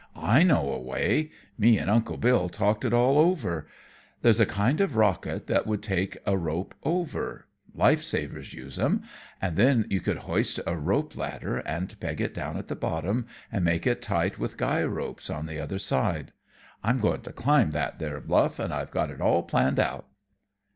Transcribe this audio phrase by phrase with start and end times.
[0.15, 1.29] "I know a way.
[1.59, 3.67] Me and Uncle Bill talked it all over.
[4.23, 9.03] There's a kind of rocket that would take a rope over life savers use 'em
[9.39, 13.27] and then you could hoist a rope ladder and peg it down at the bottom
[13.51, 16.33] and make it tight with guy ropes on the other side.
[16.83, 20.07] I'm going to climb that there bluff, and I've got it all planned out."